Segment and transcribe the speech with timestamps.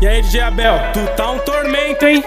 [0.00, 2.24] E aí, DJ Abel, tu tá um tormento, hein?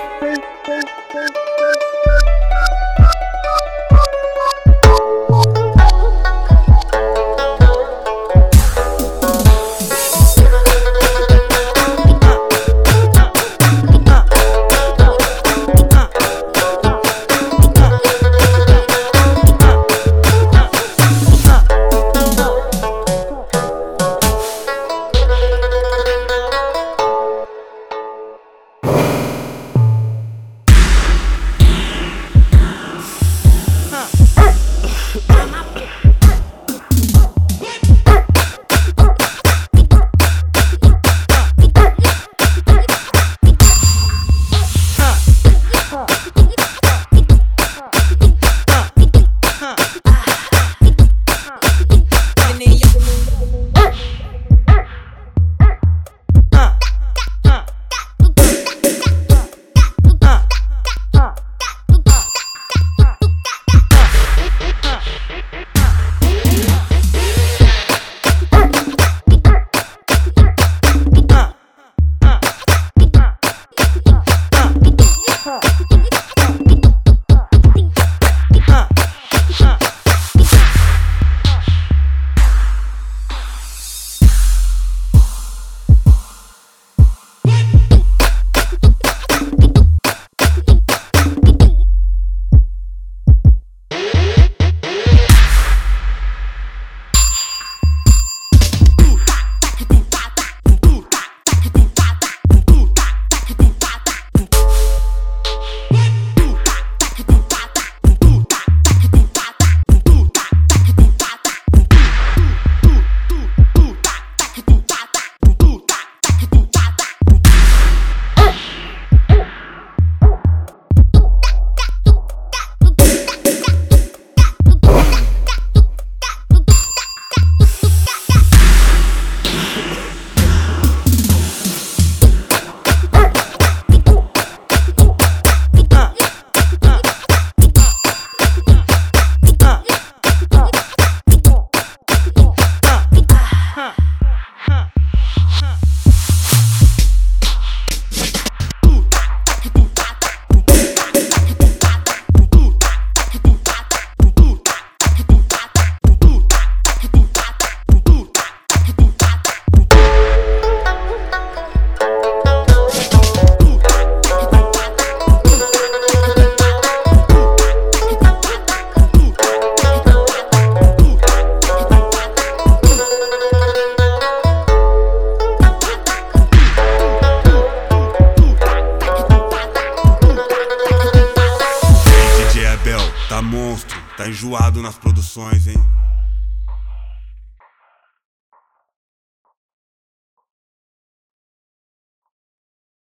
[183.44, 186.03] Monstro, tá enjoado nas produções, hein?